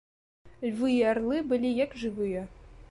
[0.69, 2.41] Львы і арлы былі, як жывыя.